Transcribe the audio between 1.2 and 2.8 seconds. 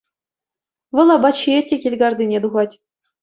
ҫиет те килкартине тухать.